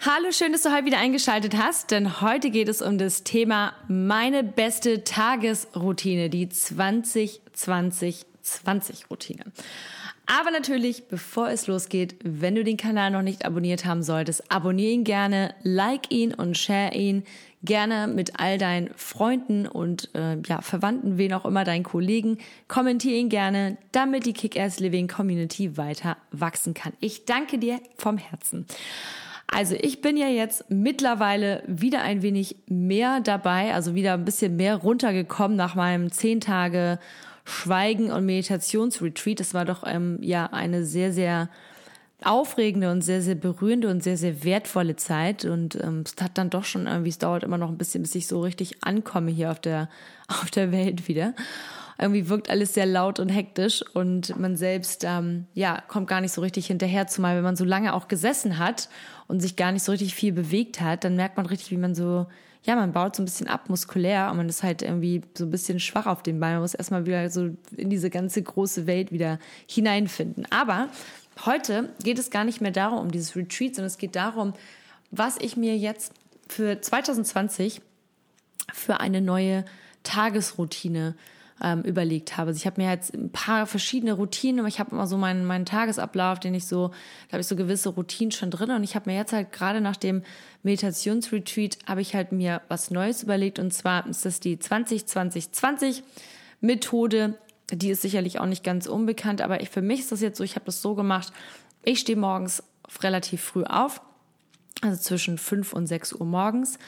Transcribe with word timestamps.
Hallo, 0.00 0.32
schön, 0.32 0.52
dass 0.52 0.62
du 0.62 0.72
heute 0.72 0.86
wieder 0.86 0.98
eingeschaltet 0.98 1.54
hast, 1.56 1.90
denn 1.90 2.22
heute 2.22 2.48
geht 2.50 2.68
es 2.68 2.80
um 2.80 2.96
das 2.96 3.24
Thema 3.24 3.74
meine 3.88 4.42
beste 4.42 5.04
Tagesroutine, 5.04 6.30
die 6.30 6.46
20-20-20-Routine. 6.46 9.44
Aber 10.30 10.50
natürlich, 10.50 11.08
bevor 11.08 11.48
es 11.48 11.68
losgeht, 11.68 12.16
wenn 12.22 12.54
du 12.54 12.62
den 12.62 12.76
Kanal 12.76 13.10
noch 13.10 13.22
nicht 13.22 13.46
abonniert 13.46 13.86
haben 13.86 14.02
solltest, 14.02 14.52
abonniere 14.52 14.92
ihn 14.92 15.04
gerne, 15.04 15.54
like 15.62 16.10
ihn 16.12 16.34
und 16.34 16.58
share 16.58 16.94
ihn 16.94 17.24
gerne 17.62 18.06
mit 18.12 18.38
all 18.38 18.58
deinen 18.58 18.90
Freunden 18.94 19.66
und 19.66 20.14
äh, 20.14 20.36
ja, 20.46 20.60
Verwandten, 20.60 21.16
wen 21.16 21.32
auch 21.32 21.46
immer, 21.46 21.64
deinen 21.64 21.82
Kollegen. 21.82 22.36
Kommentiere 22.68 23.16
ihn 23.16 23.30
gerne, 23.30 23.78
damit 23.90 24.26
die 24.26 24.34
Kick-Ass 24.34 24.80
Living 24.80 25.08
Community 25.08 25.78
weiter 25.78 26.18
wachsen 26.30 26.74
kann. 26.74 26.92
Ich 27.00 27.24
danke 27.24 27.58
dir 27.58 27.80
vom 27.96 28.18
Herzen. 28.18 28.66
Also 29.50 29.76
ich 29.80 30.02
bin 30.02 30.18
ja 30.18 30.28
jetzt 30.28 30.70
mittlerweile 30.70 31.62
wieder 31.66 32.02
ein 32.02 32.20
wenig 32.20 32.56
mehr 32.66 33.20
dabei, 33.20 33.72
also 33.72 33.94
wieder 33.94 34.12
ein 34.12 34.26
bisschen 34.26 34.56
mehr 34.56 34.76
runtergekommen 34.76 35.56
nach 35.56 35.74
meinem 35.74 36.12
zehn 36.12 36.42
Tage 36.42 36.98
Schweigen 37.48 38.10
und 38.10 38.26
Meditationsretreat. 38.26 39.40
Das 39.40 39.54
war 39.54 39.64
doch 39.64 39.84
ähm, 39.86 40.18
ja 40.22 40.46
eine 40.46 40.84
sehr, 40.84 41.12
sehr 41.12 41.48
aufregende 42.22 42.90
und 42.90 43.02
sehr, 43.02 43.22
sehr 43.22 43.36
berührende 43.36 43.88
und 43.88 44.02
sehr, 44.02 44.16
sehr 44.16 44.42
wertvolle 44.44 44.96
Zeit. 44.96 45.44
Und 45.44 45.76
ähm, 45.76 46.04
es 46.04 46.22
hat 46.22 46.36
dann 46.36 46.50
doch 46.50 46.64
schon 46.64 46.86
irgendwie, 46.86 47.10
es 47.10 47.18
dauert 47.18 47.44
immer 47.44 47.58
noch 47.58 47.68
ein 47.68 47.78
bisschen, 47.78 48.02
bis 48.02 48.14
ich 48.14 48.26
so 48.26 48.40
richtig 48.40 48.82
ankomme 48.82 49.30
hier 49.30 49.50
auf 49.50 49.60
der, 49.60 49.88
auf 50.28 50.50
der 50.50 50.72
Welt 50.72 51.08
wieder. 51.08 51.34
Irgendwie 52.00 52.28
wirkt 52.28 52.48
alles 52.48 52.74
sehr 52.74 52.86
laut 52.86 53.18
und 53.18 53.28
hektisch 53.28 53.82
und 53.94 54.38
man 54.38 54.56
selbst, 54.56 55.04
ähm, 55.04 55.46
ja, 55.54 55.82
kommt 55.88 56.06
gar 56.06 56.20
nicht 56.20 56.32
so 56.32 56.40
richtig 56.40 56.68
hinterher, 56.68 57.08
zumal 57.08 57.34
wenn 57.36 57.42
man 57.42 57.56
so 57.56 57.64
lange 57.64 57.92
auch 57.92 58.06
gesessen 58.06 58.58
hat 58.58 58.88
und 59.26 59.40
sich 59.40 59.56
gar 59.56 59.72
nicht 59.72 59.82
so 59.82 59.90
richtig 59.90 60.14
viel 60.14 60.32
bewegt 60.32 60.80
hat, 60.80 61.02
dann 61.02 61.16
merkt 61.16 61.36
man 61.36 61.46
richtig, 61.46 61.72
wie 61.72 61.76
man 61.76 61.96
so, 61.96 62.26
ja, 62.68 62.76
man 62.76 62.92
baut 62.92 63.16
so 63.16 63.22
ein 63.22 63.24
bisschen 63.24 63.48
ab 63.48 63.68
muskulär 63.68 64.30
und 64.30 64.36
man 64.36 64.48
ist 64.48 64.62
halt 64.62 64.82
irgendwie 64.82 65.22
so 65.36 65.44
ein 65.44 65.50
bisschen 65.50 65.80
schwach 65.80 66.06
auf 66.06 66.22
den 66.22 66.38
Beinen. 66.38 66.56
Man 66.56 66.62
muss 66.62 66.74
erstmal 66.74 67.06
wieder 67.06 67.30
so 67.30 67.50
in 67.76 67.88
diese 67.88 68.10
ganze 68.10 68.42
große 68.42 68.86
Welt 68.86 69.10
wieder 69.10 69.38
hineinfinden. 69.66 70.46
Aber 70.50 70.88
Heute 71.44 71.90
geht 72.02 72.18
es 72.18 72.30
gar 72.30 72.44
nicht 72.44 72.60
mehr 72.60 72.70
darum, 72.70 72.98
um 72.98 73.10
dieses 73.10 73.36
Retreat, 73.36 73.76
sondern 73.76 73.86
es 73.86 73.98
geht 73.98 74.16
darum, 74.16 74.54
was 75.10 75.36
ich 75.38 75.56
mir 75.56 75.76
jetzt 75.76 76.12
für 76.48 76.80
2020 76.80 77.80
für 78.72 79.00
eine 79.00 79.20
neue 79.20 79.64
Tagesroutine 80.02 81.14
ähm, 81.62 81.82
überlegt 81.82 82.36
habe. 82.36 82.48
Also 82.48 82.58
ich 82.58 82.66
habe 82.66 82.80
mir 82.80 82.90
jetzt 82.90 83.14
ein 83.14 83.30
paar 83.30 83.66
verschiedene 83.66 84.12
Routinen, 84.12 84.60
aber 84.60 84.68
ich 84.68 84.80
habe 84.80 84.92
immer 84.92 85.06
so 85.06 85.16
meinen, 85.16 85.44
meinen 85.44 85.66
Tagesablauf, 85.66 86.40
den 86.40 86.54
ich 86.54 86.66
so, 86.66 86.88
da 87.28 87.32
habe 87.32 87.40
ich 87.40 87.46
so 87.46 87.56
gewisse 87.56 87.90
Routinen 87.90 88.32
schon 88.32 88.50
drin 88.50 88.70
und 88.70 88.84
ich 88.84 88.94
habe 88.94 89.10
mir 89.10 89.16
jetzt 89.16 89.32
halt 89.32 89.52
gerade 89.52 89.80
nach 89.80 89.96
dem 89.96 90.22
Meditationsretreat 90.62 91.78
habe 91.86 92.00
ich 92.00 92.14
halt 92.14 92.32
mir 92.32 92.62
was 92.68 92.90
Neues 92.90 93.22
überlegt 93.22 93.58
und 93.58 93.72
zwar 93.72 94.06
ist 94.06 94.24
das 94.24 94.40
die 94.40 94.56
20-20-20 94.56 96.02
Methode 96.60 97.38
die 97.70 97.90
ist 97.90 98.02
sicherlich 98.02 98.40
auch 98.40 98.46
nicht 98.46 98.64
ganz 98.64 98.86
unbekannt, 98.86 99.42
aber 99.42 99.60
ich, 99.60 99.70
für 99.70 99.82
mich 99.82 100.00
ist 100.00 100.12
das 100.12 100.20
jetzt 100.20 100.38
so, 100.38 100.44
ich 100.44 100.54
habe 100.54 100.64
das 100.66 100.80
so 100.80 100.94
gemacht, 100.94 101.32
ich 101.84 102.00
stehe 102.00 102.18
morgens 102.18 102.62
relativ 103.02 103.42
früh 103.42 103.64
auf, 103.64 104.00
also 104.80 105.00
zwischen 105.00 105.38
5 105.38 105.72
und 105.72 105.86
6 105.86 106.14
Uhr 106.14 106.26
morgens. 106.26 106.78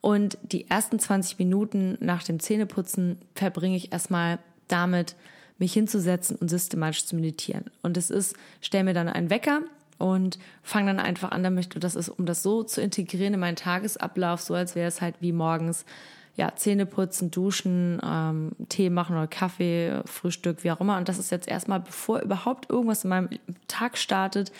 Und 0.00 0.38
die 0.42 0.68
ersten 0.68 0.98
20 0.98 1.38
Minuten 1.38 1.98
nach 2.00 2.22
dem 2.22 2.40
Zähneputzen 2.40 3.18
verbringe 3.34 3.76
ich 3.76 3.92
erstmal 3.92 4.38
damit, 4.68 5.16
mich 5.58 5.72
hinzusetzen 5.72 6.36
und 6.36 6.48
systematisch 6.48 7.04
zu 7.04 7.16
meditieren. 7.16 7.64
Und 7.82 7.96
es 7.96 8.10
ist, 8.10 8.36
stell 8.60 8.84
mir 8.84 8.94
dann 8.94 9.08
einen 9.08 9.28
Wecker 9.28 9.62
und 9.98 10.38
fange 10.62 10.94
dann 10.94 11.04
einfach 11.04 11.32
an, 11.32 11.42
damit 11.42 11.82
das 11.82 11.96
ist, 11.96 12.08
um 12.08 12.26
das 12.26 12.42
so 12.42 12.62
zu 12.62 12.80
integrieren 12.80 13.34
in 13.34 13.40
meinen 13.40 13.56
Tagesablauf, 13.56 14.40
so 14.40 14.54
als 14.54 14.76
wäre 14.76 14.86
es 14.86 15.00
halt 15.00 15.16
wie 15.20 15.32
morgens 15.32 15.84
ja, 16.36 16.54
Zähne 16.54 16.86
putzen, 16.86 17.32
duschen, 17.32 18.00
ähm, 18.04 18.52
Tee 18.68 18.90
machen 18.90 19.16
oder 19.16 19.26
Kaffee, 19.26 20.00
Frühstück, 20.04 20.62
wie 20.62 20.70
auch 20.70 20.80
immer. 20.80 20.96
Und 20.96 21.08
das 21.08 21.18
ist 21.18 21.32
jetzt 21.32 21.48
erstmal, 21.48 21.80
bevor 21.80 22.20
überhaupt 22.20 22.70
irgendwas 22.70 23.02
in 23.02 23.10
meinem 23.10 23.28
Tag 23.66 23.98
startet, 23.98 24.52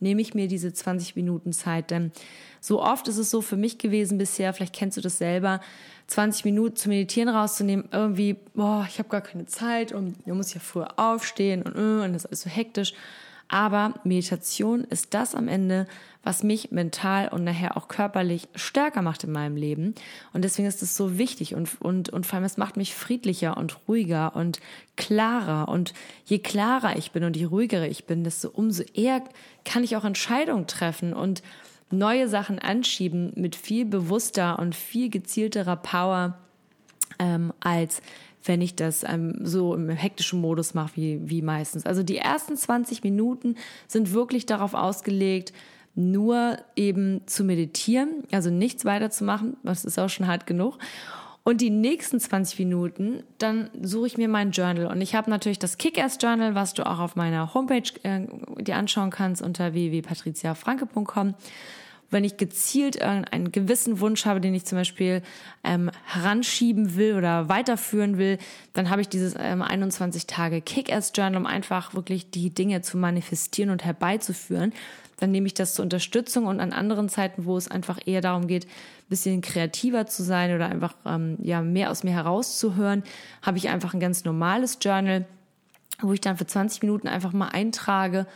nehme 0.00 0.20
ich 0.20 0.34
mir 0.34 0.48
diese 0.48 0.72
20 0.72 1.16
Minuten 1.16 1.52
Zeit. 1.52 1.90
Denn 1.90 2.12
so 2.60 2.82
oft 2.82 3.08
ist 3.08 3.18
es 3.18 3.30
so 3.30 3.42
für 3.42 3.56
mich 3.56 3.78
gewesen 3.78 4.18
bisher, 4.18 4.52
vielleicht 4.52 4.74
kennst 4.74 4.96
du 4.96 5.00
das 5.00 5.18
selber, 5.18 5.60
20 6.08 6.44
Minuten 6.44 6.76
zu 6.76 6.88
meditieren 6.88 7.28
rauszunehmen, 7.28 7.88
irgendwie, 7.92 8.36
boah, 8.54 8.86
ich 8.88 8.98
habe 8.98 9.08
gar 9.08 9.20
keine 9.20 9.46
Zeit 9.46 9.92
und 9.92 10.26
man 10.26 10.36
muss 10.36 10.54
ja 10.54 10.60
früher 10.60 10.98
aufstehen 10.98 11.62
und, 11.62 11.74
äh, 11.74 12.04
und 12.04 12.12
das 12.12 12.24
ist 12.24 12.26
alles 12.26 12.42
so 12.42 12.50
hektisch. 12.50 12.94
Aber 13.48 13.94
Meditation 14.04 14.84
ist 14.84 15.14
das 15.14 15.34
am 15.34 15.46
Ende, 15.48 15.86
was 16.22 16.42
mich 16.42 16.72
mental 16.72 17.28
und 17.28 17.44
nachher 17.44 17.76
auch 17.76 17.86
körperlich 17.86 18.48
stärker 18.56 19.00
macht 19.02 19.22
in 19.22 19.30
meinem 19.30 19.56
Leben. 19.56 19.94
Und 20.32 20.42
deswegen 20.42 20.66
ist 20.66 20.82
es 20.82 20.96
so 20.96 21.18
wichtig 21.18 21.54
und, 21.54 21.80
und, 21.80 22.08
und 22.08 22.26
vor 22.26 22.34
allem 22.34 22.44
es 22.44 22.56
macht 22.56 22.76
mich 22.76 22.96
friedlicher 22.96 23.56
und 23.56 23.76
ruhiger 23.86 24.34
und 24.34 24.58
klarer. 24.96 25.68
Und 25.68 25.94
je 26.24 26.40
klarer 26.40 26.96
ich 26.96 27.12
bin 27.12 27.22
und 27.22 27.36
je 27.36 27.44
ruhiger 27.44 27.86
ich 27.86 28.06
bin, 28.06 28.24
desto 28.24 28.48
umso 28.48 28.82
eher 28.94 29.22
kann 29.64 29.84
ich 29.84 29.96
auch 29.96 30.04
Entscheidungen 30.04 30.66
treffen 30.66 31.14
und 31.14 31.42
neue 31.90 32.28
Sachen 32.28 32.58
anschieben 32.58 33.32
mit 33.36 33.54
viel 33.54 33.84
bewusster 33.84 34.58
und 34.58 34.74
viel 34.74 35.08
gezielterer 35.10 35.76
Power 35.76 36.36
ähm, 37.20 37.52
als 37.60 38.02
wenn 38.46 38.60
ich 38.60 38.74
das 38.74 39.04
ähm, 39.04 39.38
so 39.42 39.74
im 39.74 39.88
hektischen 39.88 40.40
Modus 40.40 40.74
mache 40.74 40.96
wie, 40.96 41.20
wie 41.24 41.42
meistens. 41.42 41.86
Also 41.86 42.02
die 42.02 42.18
ersten 42.18 42.56
20 42.56 43.02
Minuten 43.02 43.56
sind 43.88 44.12
wirklich 44.12 44.46
darauf 44.46 44.74
ausgelegt, 44.74 45.52
nur 45.94 46.58
eben 46.76 47.22
zu 47.26 47.42
meditieren, 47.42 48.24
also 48.30 48.50
nichts 48.50 48.84
weiter 48.84 49.10
zu 49.10 49.24
machen, 49.24 49.56
das 49.62 49.84
ist 49.84 49.98
auch 49.98 50.10
schon 50.10 50.26
hart 50.26 50.46
genug. 50.46 50.78
Und 51.42 51.60
die 51.60 51.70
nächsten 51.70 52.18
20 52.18 52.58
Minuten, 52.58 53.22
dann 53.38 53.70
suche 53.80 54.08
ich 54.08 54.18
mir 54.18 54.28
mein 54.28 54.50
Journal. 54.50 54.86
Und 54.86 55.00
ich 55.00 55.14
habe 55.14 55.30
natürlich 55.30 55.60
das 55.60 55.78
Kick-Ass-Journal, 55.78 56.56
was 56.56 56.74
du 56.74 56.84
auch 56.84 56.98
auf 56.98 57.14
meiner 57.14 57.54
Homepage 57.54 57.88
äh, 58.02 58.26
dir 58.58 58.74
anschauen 58.74 59.10
kannst 59.10 59.42
unter 59.42 59.72
www.patriziafranke.com 59.72 61.34
wenn 62.10 62.24
ich 62.24 62.36
gezielt 62.36 63.02
einen 63.02 63.52
gewissen 63.52 64.00
Wunsch 64.00 64.26
habe, 64.26 64.40
den 64.40 64.54
ich 64.54 64.64
zum 64.64 64.78
Beispiel 64.78 65.22
ähm, 65.64 65.90
heranschieben 66.04 66.96
will 66.96 67.16
oder 67.16 67.48
weiterführen 67.48 68.16
will, 68.16 68.38
dann 68.74 68.90
habe 68.90 69.00
ich 69.00 69.08
dieses 69.08 69.34
ähm, 69.38 69.62
21 69.62 70.26
Tage 70.26 70.60
Kick-Ass-Journal, 70.60 71.36
um 71.36 71.46
einfach 71.46 71.94
wirklich 71.94 72.30
die 72.30 72.50
Dinge 72.50 72.82
zu 72.82 72.96
manifestieren 72.96 73.70
und 73.70 73.84
herbeizuführen. 73.84 74.72
Dann 75.18 75.30
nehme 75.30 75.46
ich 75.46 75.54
das 75.54 75.74
zur 75.74 75.82
Unterstützung 75.82 76.46
und 76.46 76.60
an 76.60 76.72
anderen 76.72 77.08
Zeiten, 77.08 77.44
wo 77.44 77.56
es 77.56 77.68
einfach 77.68 77.98
eher 78.04 78.20
darum 78.20 78.46
geht, 78.46 78.66
ein 78.66 79.08
bisschen 79.08 79.40
kreativer 79.40 80.06
zu 80.06 80.22
sein 80.22 80.54
oder 80.54 80.68
einfach 80.68 80.94
ähm, 81.06 81.38
ja 81.42 81.62
mehr 81.62 81.90
aus 81.90 82.04
mir 82.04 82.12
herauszuhören, 82.12 83.02
habe 83.42 83.58
ich 83.58 83.68
einfach 83.68 83.94
ein 83.94 84.00
ganz 84.00 84.24
normales 84.24 84.78
Journal, 84.80 85.24
wo 86.00 86.12
ich 86.12 86.20
dann 86.20 86.36
für 86.36 86.46
20 86.46 86.82
Minuten 86.82 87.08
einfach 87.08 87.32
mal 87.32 87.48
eintrage, 87.48 88.26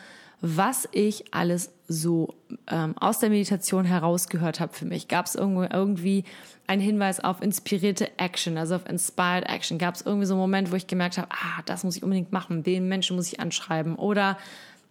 was 0.41 0.89
ich 0.93 1.35
alles 1.35 1.71
so 1.93 2.35
ähm, 2.69 2.97
aus 2.99 3.19
der 3.19 3.31
Meditation 3.31 3.85
herausgehört 3.85 4.61
habe 4.61 4.73
für 4.73 4.85
mich. 4.85 5.09
Gab 5.09 5.27
es 5.27 5.35
irgendwie 5.35 6.23
einen 6.69 6.81
Hinweis 6.81 7.19
auf 7.19 7.43
inspirierte 7.43 8.17
Action, 8.17 8.57
also 8.57 8.77
auf 8.77 8.89
inspired 8.89 9.49
Action? 9.49 9.77
Gab 9.77 9.97
es 9.97 10.03
irgendwie 10.03 10.27
so 10.27 10.35
einen 10.35 10.41
Moment, 10.41 10.71
wo 10.71 10.77
ich 10.77 10.87
gemerkt 10.87 11.19
habe, 11.19 11.27
ah, 11.33 11.63
das 11.67 11.83
muss 11.83 11.97
ich 11.97 12.05
unbedingt 12.05 12.31
machen, 12.31 12.63
den 12.63 12.87
Menschen 12.87 13.17
muss 13.17 13.33
ich 13.33 13.41
anschreiben 13.41 13.97
oder 13.97 14.39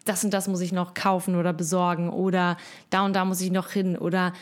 das 0.04 0.26
und 0.26 0.34
das 0.34 0.50
muss 0.50 0.60
ich 0.60 0.74
noch 0.74 0.94
kaufen 0.94 1.36
oder 1.38 1.54
besorgen 1.54 2.10
oder 2.10 2.58
da 2.90 3.06
und 3.06 3.16
da 3.16 3.24
muss 3.24 3.40
ich 3.40 3.52
noch 3.52 3.70
hin 3.70 3.98
oder 3.98 4.34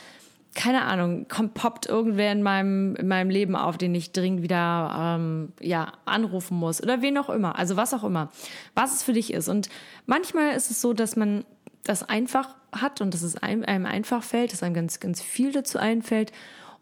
keine 0.55 0.85
Ahnung, 0.85 1.27
kommt, 1.27 1.53
poppt 1.53 1.85
irgendwer 1.85 2.31
in 2.31 2.41
meinem, 2.41 2.95
in 2.95 3.07
meinem 3.07 3.29
Leben 3.29 3.55
auf, 3.55 3.77
den 3.77 3.93
ich 3.93 4.13
dringend 4.13 4.41
wieder 4.41 5.17
ähm, 5.19 5.53
ja, 5.61 5.91
anrufen 6.05 6.57
muss 6.57 6.81
oder 6.81 7.03
wen 7.03 7.19
auch 7.19 7.29
immer. 7.29 7.59
Also 7.59 7.77
was 7.77 7.93
auch 7.93 8.03
immer. 8.03 8.31
Was 8.73 8.95
es 8.95 9.03
für 9.03 9.13
dich 9.13 9.31
ist. 9.31 9.49
Und 9.49 9.69
manchmal 10.07 10.55
ist 10.55 10.71
es 10.71 10.81
so, 10.81 10.93
dass 10.93 11.15
man 11.15 11.45
das 11.87 12.07
einfach 12.07 12.55
hat 12.71 13.01
und 13.01 13.13
dass 13.13 13.21
es 13.21 13.37
einem, 13.37 13.63
einem 13.63 13.85
einfach 13.85 14.23
fällt, 14.23 14.53
dass 14.53 14.63
einem 14.63 14.75
ganz, 14.75 14.99
ganz 14.99 15.21
viel 15.21 15.51
dazu 15.51 15.79
einfällt. 15.79 16.31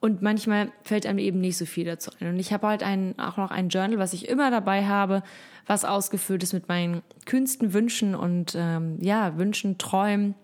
Und 0.02 0.22
manchmal 0.22 0.72
fällt 0.84 1.06
einem 1.06 1.19
eben 1.19 1.40
nicht 1.40 1.57
so 1.57 1.66
viel 1.66 1.86
dazu 1.86 2.12
ein. 2.19 2.28
Und 2.28 2.40
ich 2.40 2.52
habe 2.52 2.68
halt 2.68 2.84
ein, 2.84 3.18
auch 3.18 3.38
noch 3.38 3.50
ein 3.50 3.69
Journal, 3.69 3.98
was 3.98 4.13
ich 4.13 4.28
immer 4.28 4.52
dabei 4.52 4.86
habe, 4.86 5.24
was 5.66 5.86
ausgefüllt 5.86 6.44
ist 6.44 6.54
mit 6.54 6.68
meinen 6.68 7.02
kühnsten 7.25 7.74
Wünschen 7.74 8.13
und 8.13 8.54
ähm, 8.56 8.98
ja, 9.02 9.38
Wünschen, 9.38 9.78
Träumen 9.78 10.36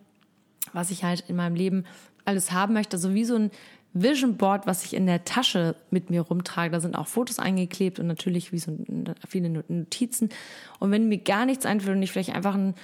was 0.74 0.92
ich 0.92 1.04
halt 1.04 1.24
in 1.28 1.36
meinem 1.36 1.56
Leben 1.56 1.86
alles 2.26 2.52
haben 2.52 2.74
möchte. 2.74 2.98
So 2.98 3.14
wie 3.14 3.26
so 3.26 3.36
ein 3.36 3.52
Vision 3.94 4.38
Board, 4.38 4.68
was 4.68 4.86
ich 4.86 4.94
in 4.94 5.06
der 5.06 5.26
Tasche 5.26 5.76
mit 5.90 6.10
mir 6.10 6.22
rumtrage. 6.22 6.72
Da 6.72 6.80
sind 6.80 6.96
auch 6.96 7.08
Fotos 7.08 7.40
eingeklebt 7.40 8.00
und 8.00 8.08
natürlich 8.08 8.52
wie 8.52 8.60
so 8.60 8.78
viele 9.28 9.50
Notizen. 9.50 10.30
Und 10.80 10.92
wenn 10.92 11.10
mir 11.10 11.18
gar 11.18 11.46
nichts 11.46 11.66
einfällt 11.66 11.98
und 11.98 12.04
ich 12.04 12.12
vielleicht 12.12 12.34
einfach 12.34 12.56
einen 12.56 12.76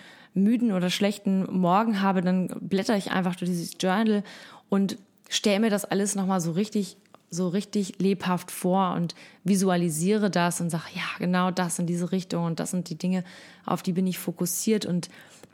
müden 0.44 0.72
oder 0.72 0.90
schlechten 0.90 1.44
Morgen 1.52 2.02
habe, 2.02 2.22
dann 2.22 2.48
blätter 2.62 2.96
ich 2.96 3.12
einfach 3.12 3.36
durch 3.36 3.50
dieses 3.50 3.74
Journal 3.80 4.24
und 4.70 4.98
stelle 5.30 5.60
mir 5.60 5.70
das 5.70 5.86
alles 5.86 6.16
nochmal 6.16 6.42
so 6.42 6.52
richtig 6.52 6.98
so 7.30 7.50
richtig 7.50 8.00
lebhaft 8.00 8.52
vor 8.52 8.94
und 8.94 9.14
visualisiere 9.44 10.30
das 10.30 10.62
und 10.62 10.70
sage, 10.70 10.86
ja, 10.96 11.04
genau 11.20 11.52
das 11.52 11.78
in 11.78 11.86
diese 11.86 12.12
Richtung 12.12 12.46
und 12.46 12.60
das 12.60 12.72
sind 12.72 12.90
die 12.90 12.98
Dinge, 12.98 13.24
auf 13.66 13.84
die 13.84 13.92
bin 13.92 14.08
ich 14.08 14.18
fokussiert 14.18 14.86
und 14.86 15.10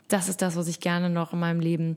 das 0.08 0.28
ist 0.28 0.42
das, 0.42 0.56
was 0.56 0.68
ich 0.68 0.80
gerne 0.80 1.10
noch 1.10 1.32
in 1.32 1.40
meinem 1.40 1.60
Leben 1.60 1.96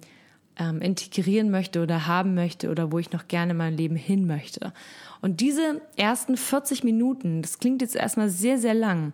ähm, 0.57 0.81
integrieren 0.81 1.51
möchte 1.51 1.83
oder 1.83 2.07
haben 2.07 2.33
möchte 2.33 2.69
oder 2.69 2.91
wo 2.91 2.99
ich 2.99 3.11
noch 3.11 3.27
gerne 3.27 3.51
in 3.51 3.57
meinem 3.57 3.77
Leben 3.77 3.95
hin 3.95 4.25
möchte. 4.25 4.73
Und 5.21 5.41
diese 5.41 5.81
ersten 5.95 6.37
40 6.37 6.83
Minuten, 6.83 7.41
das 7.41 7.59
klingt 7.59 7.81
jetzt 7.81 7.95
erstmal 7.95 8.29
sehr, 8.29 8.57
sehr 8.57 8.73
lang, 8.73 9.13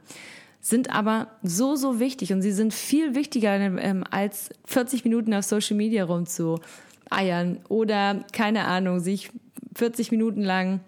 sind 0.64 0.96
aber 0.96 1.28
so, 1.44 1.76
so 1.76 2.00
wichtig 2.00 2.32
und 2.32 2.42
sie 2.42 2.54
sind 2.54 2.74
viel 2.74 3.16
wichtiger 3.16 3.54
ähm, 3.60 4.06
als 4.10 4.50
40 4.64 5.04
Minuten 5.04 5.34
auf 5.34 5.44
Social 5.44 5.76
Media 5.76 6.06
rumzueiern 6.06 7.60
oder 7.68 8.24
keine 8.32 8.64
Ahnung, 8.64 9.02
sich 9.02 9.30
40 9.76 10.12
Minuten 10.12 10.42
lang 10.42 10.80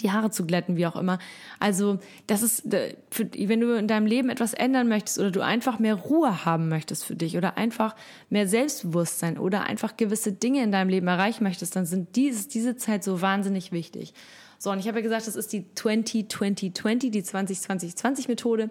die 0.00 0.12
Haare 0.12 0.30
zu 0.30 0.46
glätten, 0.46 0.76
wie 0.76 0.86
auch 0.86 0.94
immer. 0.94 1.18
Also, 1.58 1.98
das 2.28 2.42
ist, 2.42 2.68
für, 3.10 3.30
wenn 3.32 3.60
du 3.60 3.76
in 3.76 3.88
deinem 3.88 4.06
Leben 4.06 4.28
etwas 4.28 4.54
ändern 4.54 4.88
möchtest 4.88 5.18
oder 5.18 5.30
du 5.30 5.40
einfach 5.40 5.78
mehr 5.80 5.94
Ruhe 5.94 6.44
haben 6.44 6.68
möchtest 6.68 7.04
für 7.04 7.16
dich 7.16 7.36
oder 7.36 7.56
einfach 7.56 7.96
mehr 8.30 8.46
Selbstbewusstsein 8.46 9.38
oder 9.38 9.64
einfach 9.64 9.96
gewisse 9.96 10.32
Dinge 10.32 10.62
in 10.62 10.70
deinem 10.70 10.88
Leben 10.88 11.08
erreichen 11.08 11.42
möchtest, 11.42 11.74
dann 11.74 11.86
sind 11.86 12.14
dieses, 12.14 12.46
diese 12.46 12.76
Zeit 12.76 13.02
so 13.02 13.22
wahnsinnig 13.22 13.72
wichtig. 13.72 14.14
So, 14.58 14.70
und 14.70 14.78
ich 14.78 14.88
habe 14.88 14.98
ja 14.98 15.02
gesagt, 15.02 15.26
das 15.26 15.36
ist 15.36 15.52
die 15.52 15.64
20-20-20, 15.76 17.10
die 17.10 17.22
20-20-20-Methode. 17.22 18.70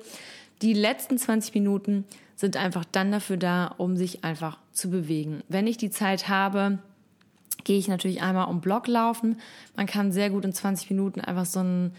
Die 0.61 0.73
letzten 0.73 1.17
20 1.17 1.53
Minuten 1.53 2.05
sind 2.35 2.57
einfach 2.57 2.85
dann 2.91 3.11
dafür 3.11 3.37
da, 3.37 3.67
um 3.77 3.95
sich 3.95 4.23
einfach 4.23 4.57
zu 4.71 4.89
bewegen. 4.89 5.43
Wenn 5.49 5.67
ich 5.67 5.77
die 5.77 5.91
Zeit 5.91 6.29
habe, 6.29 6.79
gehe 7.63 7.77
ich 7.77 7.87
natürlich 7.87 8.21
einmal 8.21 8.47
um 8.47 8.61
Block 8.61 8.87
laufen. 8.87 9.37
Man 9.75 9.85
kann 9.85 10.11
sehr 10.11 10.29
gut 10.29 10.45
in 10.45 10.53
20 10.53 10.89
Minuten 10.89 11.21
einfach 11.21 11.45
so 11.45 11.59
ein 11.59 11.91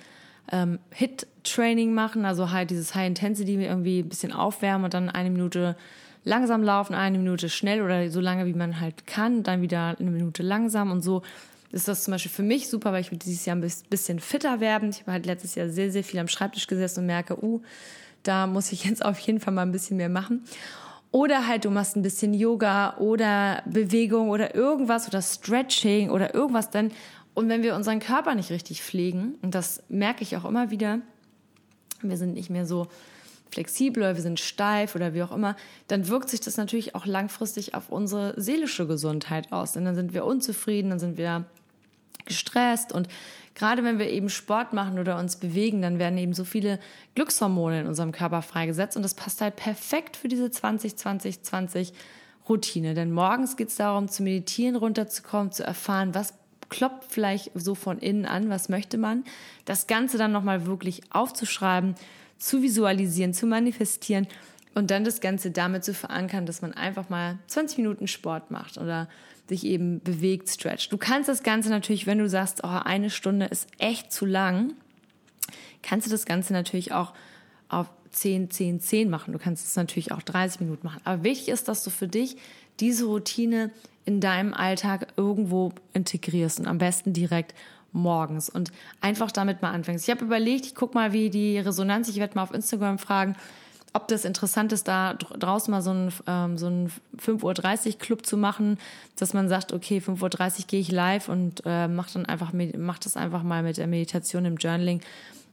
ähm, 0.53 0.79
Hit-Training 0.91 1.95
machen, 1.95 2.25
also 2.25 2.51
halt 2.51 2.71
dieses 2.71 2.95
High 2.95 3.09
Intensity 3.09 3.55
irgendwie 3.55 4.01
ein 4.01 4.09
bisschen 4.09 4.33
aufwärmen 4.33 4.85
und 4.85 4.95
dann 4.95 5.09
eine 5.09 5.31
Minute 5.31 5.77
langsam 6.25 6.63
laufen, 6.63 6.95
eine 6.95 7.19
Minute 7.19 7.49
schnell 7.49 7.83
oder 7.83 8.11
so 8.11 8.21
lange 8.21 8.47
wie 8.47 8.55
man 8.55 8.81
halt 8.81 9.07
kann, 9.07 9.43
dann 9.43 9.63
wieder 9.63 9.97
eine 9.99 10.11
Minute 10.11 10.43
langsam 10.43 10.91
und 10.91 11.03
so 11.03 11.23
ist 11.75 11.89
das 11.89 12.05
zum 12.05 12.13
Beispiel 12.13 12.31
für 12.31 12.43
mich 12.43 12.69
super, 12.69 12.93
weil 12.93 13.01
ich 13.01 13.11
will 13.11 13.19
dieses 13.19 13.45
Jahr 13.45 13.57
ein 13.57 13.71
bisschen 13.91 14.21
fitter 14.21 14.61
werden. 14.61 14.91
Ich 14.91 15.01
habe 15.01 15.13
halt 15.13 15.27
letztes 15.27 15.57
Jahr 15.57 15.69
sehr, 15.69 15.91
sehr 15.91 16.05
viel 16.05 16.21
am 16.21 16.29
Schreibtisch 16.29 16.69
gesessen 16.69 17.01
und 17.01 17.07
merke, 17.07 17.43
uh, 17.45 17.61
da 18.23 18.47
muss 18.47 18.73
ich 18.73 18.85
jetzt 18.87 19.05
auf 19.05 19.19
jeden 19.19 19.41
Fall 19.41 19.53
mal 19.53 19.63
ein 19.63 19.73
bisschen 19.73 19.97
mehr 19.97 20.09
machen. 20.09 20.45
Oder 21.11 21.47
halt 21.47 21.65
du 21.65 21.71
machst 21.71 21.97
ein 21.97 22.03
bisschen 22.03 22.33
Yoga 22.35 22.97
oder 22.99 23.63
Bewegung 23.67 24.31
oder 24.31 24.55
irgendwas 24.55 25.07
oder 25.07 25.21
Stretching 25.21 26.11
oder 26.11 26.35
irgendwas 26.35 26.71
dann. 26.71 26.93
Und 27.35 27.49
wenn 27.49 27.63
wir 27.63 27.75
unseren 27.75 27.99
Körper 27.99 28.35
nicht 28.35 28.51
richtig 28.51 28.83
pflegen, 28.83 29.35
und 29.43 29.55
das 29.55 29.83
merke 29.89 30.23
ich 30.23 30.37
auch 30.37 30.45
immer 30.45 30.71
wieder, 30.71 31.01
wir 32.03 32.17
sind 32.17 32.35
nicht 32.35 32.51
mehr 32.51 32.67
so 32.67 32.87
flexibel 33.51 34.03
oder 34.03 34.15
wir 34.15 34.23
sind 34.23 34.41
steif 34.41 34.95
oder 34.95 35.15
wie 35.15 35.23
auch 35.23 35.33
immer, 35.33 35.57
dann 35.89 36.09
wirkt 36.09 36.29
sich 36.29 36.41
das 36.41 36.57
natürlich 36.57 36.95
auch 36.95 37.07
langfristig 37.07 37.75
auf 37.75 37.89
unsere 37.89 38.41
seelische 38.41 38.87
Gesundheit 38.87 39.53
aus. 39.53 39.77
Und 39.77 39.85
dann 39.85 39.95
sind 39.95 40.15
wir 40.15 40.25
unzufrieden, 40.25 40.91
dann 40.91 40.99
sind 40.99 41.17
wir 41.17 41.47
gestresst 42.25 42.93
und 42.93 43.09
gerade 43.55 43.85
wenn 43.85 43.99
wir 43.99 44.09
eben 44.09 44.29
Sport 44.29 44.73
machen 44.73 44.99
oder 44.99 45.19
uns 45.19 45.37
bewegen, 45.37 45.83
dann 45.83 45.99
werden 45.99 46.19
eben 46.19 46.35
so 46.35 46.45
viele 46.45 46.79
Glückshormone 47.15 47.83
in 47.83 47.87
unserem 47.87 48.13
Körper 48.13 48.43
freigesetzt 48.43 48.97
und 48.97 49.03
das 49.03 49.15
passt 49.15 49.41
halt 49.41 49.57
perfekt 49.57 50.17
für 50.17 50.29
diese 50.29 50.47
20-20-20 50.47 51.93
Routine. 52.49 52.95
Denn 52.95 53.13
morgens 53.13 53.57
geht 53.57 53.69
es 53.69 53.77
darum, 53.77 54.09
zu 54.09 54.23
meditieren, 54.23 54.77
runterzukommen, 54.77 55.53
zu 55.53 55.65
erfahren, 55.65 56.15
was 56.15 56.35
klopft 56.69 57.13
vielleicht 57.13 57.51
so 57.55 57.75
von 57.75 57.99
innen 57.99 58.27
an, 58.27 58.51
was 58.51 58.69
möchte 58.69 58.99
man. 58.99 59.25
Das 59.65 59.87
Ganze 59.87 60.19
dann 60.19 60.33
nochmal 60.33 60.67
wirklich 60.67 61.03
aufzuschreiben, 61.11 61.95
zu 62.39 62.63
visualisieren, 62.63 63.33
zu 63.33 63.47
manifestieren 63.47 64.27
und 64.75 64.91
dann 64.91 65.05
das 65.05 65.21
Ganze 65.21 65.51
damit 65.51 65.85
zu 65.85 65.95
verankern, 65.95 66.47
dass 66.47 66.63
man 66.63 66.73
einfach 66.73 67.09
mal 67.09 67.39
20 67.47 67.79
Minuten 67.79 68.09
Sport 68.09 68.51
macht 68.51 68.79
oder 68.79 69.09
sich 69.49 69.65
eben 69.65 70.01
bewegt, 70.01 70.49
stretcht. 70.49 70.93
Du 70.93 70.99
kannst 70.99 71.29
das 71.29 71.43
Ganze 71.43 71.69
natürlich, 71.69 72.07
wenn 72.07 72.19
du 72.19 72.29
sagst, 72.29 72.63
oh, 72.65 72.69
eine 72.69 73.11
Stunde 73.11 73.47
ist 73.47 73.69
echt 73.79 74.13
zu 74.13 74.27
lang, 74.27 74.73
kannst 75.83 76.07
du 76.07 76.11
das 76.11 76.25
Ganze 76.25 76.53
natürlich 76.53 76.93
auch 76.93 77.13
auf 77.69 77.91
10, 78.11 78.51
10, 78.51 78.81
10 78.81 79.11
machen. 79.11 79.33
Du 79.33 79.39
kannst 79.39 79.67
es 79.67 79.77
natürlich 79.77 80.13
auch 80.13 80.23
30 80.23 80.61
Minuten 80.61 80.87
machen. 80.87 81.01
Aber 81.05 81.25
wichtig 81.25 81.49
ist, 81.49 81.69
dass 81.69 81.85
du 81.85 81.91
für 81.91 82.09
dich 82.09 82.37
diese 82.81 83.05
Routine 83.05 83.71
in 84.05 84.21
deinem 84.21 84.55
Alltag 84.55 85.09
irgendwo 85.17 85.73
integrierst 85.93 86.61
und 86.61 86.67
am 86.67 86.79
besten 86.79 87.13
direkt 87.13 87.55
morgens 87.93 88.49
und 88.51 88.73
einfach 89.01 89.31
damit 89.31 89.63
mal 89.63 89.71
anfängst. 89.71 90.07
Ich 90.07 90.11
habe 90.11 90.25
überlegt, 90.25 90.67
ich 90.67 90.75
guck 90.75 90.95
mal, 90.95 91.13
wie 91.13 91.31
die 91.31 91.59
Resonanz, 91.59 92.09
ich 92.09 92.17
werde 92.17 92.35
mal 92.35 92.43
auf 92.43 92.53
Instagram 92.53 92.99
fragen, 92.99 93.37
ob 93.95 94.09
das 94.09 94.25
interessant 94.25 94.73
ist, 94.73 94.89
da 94.89 95.15
draußen 95.15 95.71
mal 95.71 95.81
so 95.81 95.93
ein, 95.93 96.13
ähm, 96.27 96.59
so 96.59 96.67
ein 96.67 96.91
5.30 97.17 97.87
Uhr 97.87 97.99
Club 97.99 98.27
zu 98.27 98.37
machen, 98.37 98.79
dass 99.17 99.35
man 99.35 99.49
sagt, 99.49 99.73
okay, 99.73 100.03
5.30 100.05 100.59
Uhr 100.59 100.65
gehe 100.67 100.81
ich 100.81 100.91
live 100.91 101.29
und 101.29 101.63
äh, 101.65 101.87
mach 101.87 102.11
dann 102.11 102.27
einfach, 102.27 102.53
mach 102.77 102.99
das 102.99 103.17
einfach 103.17 103.45
mal 103.45 103.63
mit 103.63 103.77
der 103.77 103.87
Meditation 103.87 104.45
im 104.45 104.57
Journaling. 104.57 105.01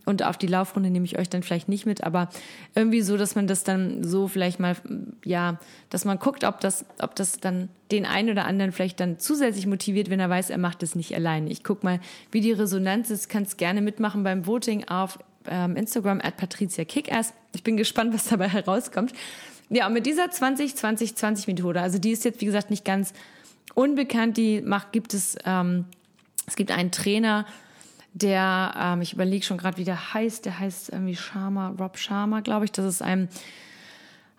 Und 0.03 0.23
auf 0.23 0.38
die 0.38 0.47
Laufrunde 0.47 0.89
nehme 0.89 1.05
ich 1.05 1.19
euch 1.19 1.29
dann 1.29 1.43
vielleicht 1.43 1.69
nicht 1.69 1.85
mit, 1.85 2.03
aber 2.03 2.29
irgendwie 2.73 3.03
so, 3.03 3.17
dass 3.17 3.35
man 3.35 3.45
das 3.45 3.63
dann 3.63 4.03
so 4.03 4.27
vielleicht 4.27 4.59
mal, 4.59 4.75
ja, 5.23 5.59
dass 5.91 6.05
man 6.05 6.17
guckt, 6.17 6.43
ob 6.43 6.59
das, 6.59 6.85
ob 6.99 7.15
das 7.15 7.39
dann 7.39 7.69
den 7.91 8.07
einen 8.07 8.31
oder 8.31 8.45
anderen 8.45 8.71
vielleicht 8.71 8.99
dann 8.99 9.19
zusätzlich 9.19 9.67
motiviert, 9.67 10.09
wenn 10.09 10.19
er 10.19 10.31
weiß, 10.31 10.49
er 10.49 10.57
macht 10.57 10.81
es 10.81 10.95
nicht 10.95 11.13
alleine. 11.13 11.51
Ich 11.51 11.63
guck 11.63 11.83
mal, 11.83 11.99
wie 12.31 12.41
die 12.41 12.51
Resonanz 12.51 13.11
ist, 13.11 13.29
kannst 13.29 13.59
gerne 13.59 13.81
mitmachen 13.81 14.23
beim 14.23 14.47
Voting 14.47 14.88
auf 14.88 15.19
ähm, 15.47 15.75
Instagram 15.75 16.19
at 16.23 16.38
Patricia 16.38 16.83
Kickass. 16.83 17.33
Ich 17.53 17.63
bin 17.63 17.77
gespannt, 17.77 18.13
was 18.13 18.25
dabei 18.25 18.48
herauskommt. 18.48 19.13
Ja, 19.70 19.88
und 19.88 19.93
mit 19.93 20.05
dieser 20.05 20.25
20-20-20-Methode, 20.25 21.81
also 21.81 21.98
die 21.98 22.12
ist 22.12 22.25
jetzt, 22.25 22.41
wie 22.41 22.46
gesagt, 22.46 22.70
nicht 22.70 22.84
ganz 22.84 23.13
unbekannt, 23.74 24.38
die 24.38 24.62
macht, 24.62 24.91
gibt 24.91 25.13
es, 25.13 25.38
ähm, 25.46 25.86
es 26.46 26.55
gibt 26.55 26.72
einen 26.72 26.91
Trainer, 26.91 27.46
der, 28.13 28.74
ähm, 28.77 29.01
ich 29.01 29.13
überlege 29.13 29.46
schon 29.46 29.58
gerade, 29.58 29.77
wie 29.77 29.86
der 29.86 30.13
heißt, 30.13 30.46
der 30.46 30.60
heißt 30.60 30.89
irgendwie 30.89 31.15
Sharma, 31.15 31.74
Rob 31.79 31.98
Sharma, 31.98 32.41
glaube 32.41 32.65
ich. 32.65 32.74
Das 32.74 32.86
ist 32.86 33.01
ein, 33.01 33.29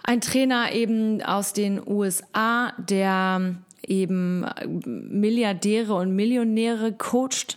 ein 0.02 0.20
Trainer 0.20 0.72
eben 0.72 1.22
aus 1.22 1.54
den 1.54 1.80
USA, 1.86 2.74
der 2.76 3.54
eben 3.86 4.44
Milliardäre 4.84 5.94
und 5.94 6.14
Millionäre 6.14 6.92
coacht 6.92 7.56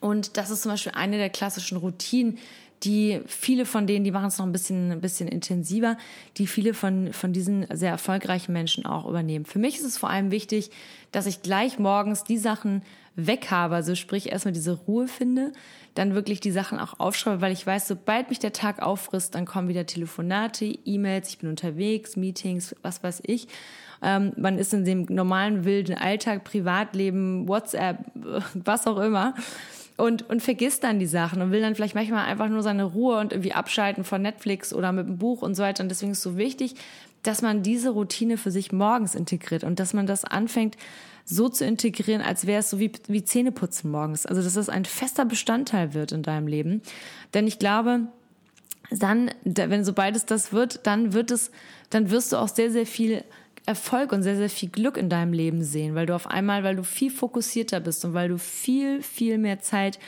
und 0.00 0.36
das 0.36 0.50
ist 0.50 0.62
zum 0.62 0.72
Beispiel 0.72 0.92
eine 0.94 1.16
der 1.16 1.30
klassischen 1.30 1.78
Routinen, 1.78 2.38
die 2.84 3.20
viele 3.26 3.66
von 3.66 3.86
denen, 3.86 4.04
die 4.04 4.10
machen 4.10 4.28
es 4.28 4.38
noch 4.38 4.46
ein 4.46 4.52
bisschen, 4.52 4.92
ein 4.92 5.00
bisschen 5.00 5.28
intensiver, 5.28 5.96
die 6.36 6.46
viele 6.46 6.74
von, 6.74 7.12
von 7.12 7.32
diesen 7.32 7.66
sehr 7.76 7.90
erfolgreichen 7.90 8.52
Menschen 8.52 8.86
auch 8.86 9.06
übernehmen. 9.06 9.44
Für 9.44 9.58
mich 9.58 9.76
ist 9.76 9.84
es 9.84 9.98
vor 9.98 10.10
allem 10.10 10.30
wichtig, 10.30 10.70
dass 11.10 11.26
ich 11.26 11.42
gleich 11.42 11.78
morgens 11.78 12.24
die 12.24 12.38
Sachen 12.38 12.82
weg 13.16 13.50
habe, 13.50 13.74
also 13.74 13.96
sprich 13.96 14.30
erstmal 14.30 14.52
diese 14.52 14.72
Ruhe 14.72 15.08
finde, 15.08 15.52
dann 15.94 16.14
wirklich 16.14 16.38
die 16.38 16.52
Sachen 16.52 16.78
auch 16.78 17.00
aufschreibe, 17.00 17.40
weil 17.40 17.52
ich 17.52 17.66
weiß, 17.66 17.88
sobald 17.88 18.28
mich 18.28 18.38
der 18.38 18.52
Tag 18.52 18.80
auffrisst, 18.80 19.34
dann 19.34 19.44
kommen 19.44 19.68
wieder 19.68 19.86
Telefonate, 19.86 20.66
E-Mails, 20.66 21.30
ich 21.30 21.38
bin 21.38 21.50
unterwegs, 21.50 22.14
Meetings, 22.14 22.76
was 22.82 23.02
weiß 23.02 23.22
ich. 23.26 23.48
Ähm, 24.00 24.32
man 24.36 24.58
ist 24.58 24.72
in 24.72 24.84
dem 24.84 25.06
normalen 25.08 25.64
wilden 25.64 25.96
Alltag, 25.96 26.44
Privatleben, 26.44 27.48
WhatsApp, 27.48 27.98
was 28.54 28.86
auch 28.86 28.98
immer 28.98 29.34
und, 29.98 30.28
und 30.30 30.42
vergisst 30.42 30.84
dann 30.84 31.00
die 31.00 31.06
Sachen 31.06 31.42
und 31.42 31.50
will 31.50 31.60
dann 31.60 31.74
vielleicht 31.74 31.96
manchmal 31.96 32.24
einfach 32.24 32.48
nur 32.48 32.62
seine 32.62 32.84
Ruhe 32.84 33.18
und 33.18 33.32
irgendwie 33.32 33.52
abschalten 33.52 34.04
von 34.04 34.22
Netflix 34.22 34.72
oder 34.72 34.92
mit 34.92 35.06
dem 35.06 35.18
Buch 35.18 35.42
und 35.42 35.56
so 35.56 35.62
weiter. 35.64 35.82
Und 35.82 35.88
deswegen 35.88 36.12
ist 36.12 36.18
es 36.18 36.24
so 36.24 36.36
wichtig, 36.36 36.76
dass 37.24 37.42
man 37.42 37.62
diese 37.62 37.90
Routine 37.90 38.38
für 38.38 38.52
sich 38.52 38.70
morgens 38.70 39.16
integriert 39.16 39.64
und 39.64 39.80
dass 39.80 39.94
man 39.94 40.06
das 40.06 40.24
anfängt, 40.24 40.76
so 41.24 41.48
zu 41.48 41.64
integrieren, 41.64 42.22
als 42.22 42.46
wäre 42.46 42.60
es 42.60 42.70
so 42.70 42.78
wie, 42.78 42.92
wie 43.08 43.24
Zähneputzen 43.24 43.90
morgens. 43.90 44.24
Also, 44.24 44.40
dass 44.40 44.54
das 44.54 44.68
ein 44.68 44.84
fester 44.84 45.24
Bestandteil 45.24 45.92
wird 45.92 46.12
in 46.12 46.22
deinem 46.22 46.46
Leben. 46.46 46.80
Denn 47.34 47.46
ich 47.46 47.58
glaube, 47.58 48.06
dann, 48.90 49.30
wenn 49.44 49.84
sobald 49.84 50.16
es 50.16 50.24
das 50.24 50.52
wird, 50.52 50.86
dann 50.86 51.12
wird 51.12 51.30
es, 51.30 51.50
dann 51.90 52.10
wirst 52.10 52.32
du 52.32 52.36
auch 52.36 52.48
sehr, 52.48 52.70
sehr 52.70 52.86
viel 52.86 53.24
Erfolg 53.68 54.12
und 54.12 54.22
sehr, 54.22 54.36
sehr 54.36 54.48
viel 54.48 54.70
Glück 54.70 54.96
in 54.96 55.10
deinem 55.10 55.34
Leben 55.34 55.62
sehen, 55.62 55.94
weil 55.94 56.06
du 56.06 56.14
auf 56.14 56.26
einmal, 56.26 56.64
weil 56.64 56.76
du 56.76 56.82
viel 56.82 57.10
fokussierter 57.10 57.80
bist 57.80 58.04
und 58.04 58.14
weil 58.14 58.30
du 58.30 58.38
viel, 58.38 59.02
viel 59.02 59.36
mehr 59.36 59.60
Zeit 59.60 59.98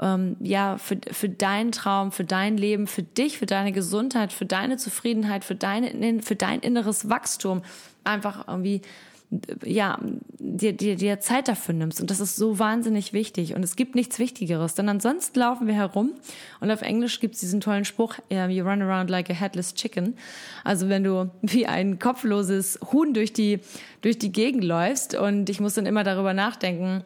ähm, 0.00 0.36
ja, 0.40 0.78
für, 0.78 0.96
für 1.10 1.28
deinen 1.28 1.72
Traum, 1.72 2.10
für 2.10 2.24
dein 2.24 2.56
Leben, 2.56 2.86
für 2.86 3.02
dich, 3.02 3.36
für 3.36 3.44
deine 3.44 3.72
Gesundheit, 3.72 4.32
für 4.32 4.46
deine 4.46 4.78
Zufriedenheit, 4.78 5.44
für, 5.44 5.54
deine, 5.54 6.22
für 6.22 6.36
dein 6.36 6.60
inneres 6.60 7.10
Wachstum 7.10 7.60
einfach 8.02 8.48
irgendwie 8.48 8.80
ja, 9.64 9.98
dir, 10.38 10.72
dir, 10.74 10.96
dir 10.96 11.20
Zeit 11.20 11.48
dafür 11.48 11.74
nimmst. 11.74 12.00
Und 12.00 12.10
das 12.10 12.20
ist 12.20 12.36
so 12.36 12.58
wahnsinnig 12.58 13.12
wichtig. 13.12 13.54
Und 13.54 13.62
es 13.62 13.76
gibt 13.76 13.94
nichts 13.94 14.18
Wichtigeres. 14.18 14.74
Denn 14.74 14.88
ansonsten 14.88 15.38
laufen 15.38 15.66
wir 15.66 15.74
herum. 15.74 16.12
Und 16.60 16.70
auf 16.70 16.82
Englisch 16.82 17.20
gibt 17.20 17.34
es 17.34 17.40
diesen 17.40 17.60
tollen 17.60 17.84
Spruch, 17.84 18.16
you 18.28 18.64
run 18.64 18.82
around 18.82 19.08
like 19.08 19.30
a 19.30 19.34
headless 19.34 19.74
chicken. 19.74 20.16
Also 20.64 20.88
wenn 20.88 21.04
du 21.04 21.30
wie 21.40 21.66
ein 21.66 21.98
kopfloses 21.98 22.78
Huhn 22.92 23.14
durch 23.14 23.32
die, 23.32 23.60
durch 24.02 24.18
die 24.18 24.32
Gegend 24.32 24.64
läufst. 24.64 25.14
Und 25.14 25.48
ich 25.48 25.60
muss 25.60 25.74
dann 25.74 25.86
immer 25.86 26.04
darüber 26.04 26.34
nachdenken, 26.34 27.04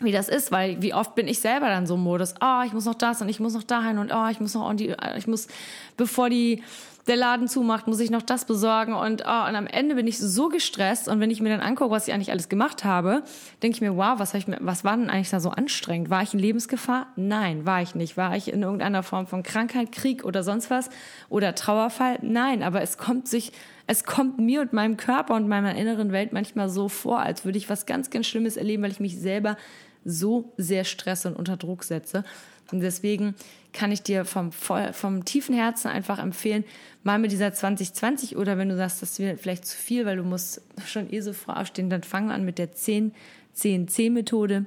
wie 0.00 0.12
das 0.12 0.28
ist, 0.28 0.52
weil 0.52 0.82
wie 0.82 0.92
oft 0.92 1.14
bin 1.14 1.26
ich 1.26 1.38
selber 1.38 1.68
dann 1.68 1.86
so 1.86 1.94
im 1.94 2.02
Modus, 2.02 2.34
oh, 2.42 2.62
ich 2.66 2.74
muss 2.74 2.84
noch 2.84 2.94
das 2.94 3.22
und 3.22 3.30
ich 3.30 3.40
muss 3.40 3.54
noch 3.54 3.62
dahin 3.62 3.96
und 3.96 4.12
oh, 4.12 4.28
ich 4.30 4.40
muss 4.40 4.52
noch 4.52 4.68
und 4.68 4.78
die, 4.78 4.94
ich 5.16 5.26
muss, 5.26 5.48
bevor 5.96 6.28
die 6.28 6.62
der 7.06 7.16
Laden 7.16 7.46
zumacht, 7.46 7.86
muss 7.86 8.00
ich 8.00 8.10
noch 8.10 8.22
das 8.22 8.46
besorgen 8.46 8.92
und, 8.92 9.22
oh, 9.22 9.48
und 9.48 9.54
am 9.54 9.66
Ende 9.66 9.94
bin 9.94 10.08
ich 10.08 10.18
so 10.18 10.48
gestresst 10.48 11.08
und 11.08 11.20
wenn 11.20 11.30
ich 11.30 11.40
mir 11.40 11.50
dann 11.50 11.60
angucke, 11.60 11.92
was 11.92 12.08
ich 12.08 12.14
eigentlich 12.14 12.32
alles 12.32 12.48
gemacht 12.48 12.84
habe, 12.84 13.22
denke 13.62 13.76
ich 13.76 13.80
mir, 13.80 13.96
wow, 13.96 14.18
was, 14.18 14.34
hab 14.34 14.40
ich 14.40 14.46
was 14.60 14.82
war 14.82 14.96
denn 14.96 15.08
eigentlich 15.08 15.30
da 15.30 15.38
so 15.38 15.50
anstrengend? 15.50 16.10
War 16.10 16.22
ich 16.22 16.34
in 16.34 16.40
Lebensgefahr? 16.40 17.06
Nein, 17.14 17.64
war 17.64 17.80
ich 17.80 17.94
nicht. 17.94 18.16
War 18.16 18.36
ich 18.36 18.52
in 18.52 18.62
irgendeiner 18.62 19.04
Form 19.04 19.28
von 19.28 19.44
Krankheit, 19.44 19.92
Krieg 19.92 20.24
oder 20.24 20.42
sonst 20.42 20.68
was 20.68 20.90
oder 21.28 21.54
Trauerfall? 21.54 22.18
Nein, 22.22 22.64
aber 22.64 22.82
es 22.82 22.98
kommt 22.98 23.28
sich, 23.28 23.52
es 23.86 24.02
kommt 24.02 24.38
mir 24.38 24.60
und 24.60 24.72
meinem 24.72 24.96
Körper 24.96 25.34
und 25.34 25.46
meiner 25.46 25.76
inneren 25.76 26.10
Welt 26.10 26.32
manchmal 26.32 26.68
so 26.68 26.88
vor, 26.88 27.20
als 27.20 27.44
würde 27.44 27.58
ich 27.58 27.70
was 27.70 27.86
ganz, 27.86 28.10
ganz 28.10 28.26
Schlimmes 28.26 28.56
erleben, 28.56 28.82
weil 28.82 28.90
ich 28.90 29.00
mich 29.00 29.18
selber 29.18 29.56
so 30.04 30.52
sehr 30.56 30.84
stresse 30.84 31.28
und 31.28 31.36
unter 31.36 31.56
Druck 31.56 31.84
setze. 31.84 32.24
Und 32.72 32.80
deswegen 32.80 33.34
kann 33.76 33.92
ich 33.92 34.02
dir 34.02 34.24
vom, 34.24 34.50
vom 34.52 35.24
tiefen 35.24 35.54
Herzen 35.54 35.88
einfach 35.88 36.18
empfehlen, 36.18 36.64
mal 37.02 37.18
mit 37.18 37.30
dieser 37.30 37.52
2020 37.52 38.36
oder 38.36 38.58
wenn 38.58 38.68
du 38.68 38.76
sagst, 38.76 39.02
das 39.02 39.18
ist 39.18 39.40
vielleicht 39.40 39.66
zu 39.66 39.76
viel, 39.76 40.06
weil 40.06 40.16
du 40.16 40.24
musst 40.24 40.62
schon 40.86 41.12
eh 41.12 41.20
so 41.20 41.32
früh 41.32 41.52
aufstehen, 41.52 41.90
dann 41.90 42.02
fangen 42.02 42.28
wir 42.28 42.34
an 42.34 42.44
mit 42.44 42.58
der 42.58 42.74
10-10-10-Methode. 42.74 44.64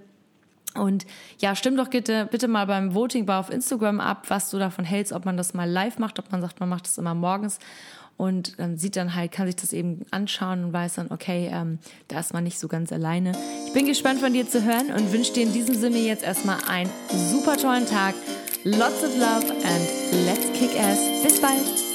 Und 0.75 1.07
ja, 1.39 1.55
stimm 1.55 1.75
doch 1.75 1.87
bitte, 1.87 2.27
bitte 2.29 2.47
mal 2.47 2.65
beim 2.65 2.93
Voting 2.93 3.25
Bar 3.25 3.39
auf 3.39 3.49
Instagram 3.49 3.99
ab, 3.99 4.25
was 4.27 4.51
du 4.51 4.59
davon 4.59 4.85
hältst, 4.85 5.11
ob 5.11 5.25
man 5.25 5.35
das 5.35 5.55
mal 5.55 5.67
live 5.67 5.97
macht, 5.97 6.19
ob 6.19 6.31
man 6.31 6.41
sagt, 6.41 6.59
man 6.59 6.69
macht 6.69 6.85
das 6.85 6.99
immer 6.99 7.15
morgens 7.15 7.57
und 8.19 8.55
ähm, 8.59 8.77
sieht 8.77 8.97
dann 8.97 9.15
halt, 9.15 9.31
kann 9.31 9.47
sich 9.47 9.55
das 9.55 9.71
eben 9.71 10.05
anschauen 10.11 10.65
und 10.65 10.73
weiß 10.73 10.95
dann, 10.95 11.09
okay, 11.09 11.49
ähm, 11.53 11.79
da 12.09 12.19
ist 12.19 12.33
man 12.33 12.43
nicht 12.43 12.59
so 12.59 12.67
ganz 12.67 12.91
alleine. 12.91 13.31
Ich 13.65 13.71
bin 13.71 13.85
gespannt 13.85 14.19
von 14.19 14.33
dir 14.33 14.47
zu 14.47 14.63
hören 14.63 14.91
und 14.91 15.13
wünsche 15.13 15.31
dir 15.31 15.43
in 15.43 15.53
diesem 15.53 15.73
Sinne 15.73 15.99
jetzt 15.99 16.23
erstmal 16.23 16.57
einen 16.67 16.91
super 17.09 17.55
tollen 17.55 17.87
Tag. 17.87 18.13
Lots 18.65 19.03
of 19.03 19.15
love 19.15 19.43
and 19.49 20.25
let's 20.25 20.45
kick 20.57 20.75
ass. 20.75 20.99
Bis 21.23 21.39
bald. 21.39 21.88